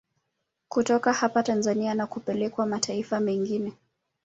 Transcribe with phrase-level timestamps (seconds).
[0.67, 3.73] Kutoka hapa Tanzania na kupelekwa mataifa mengine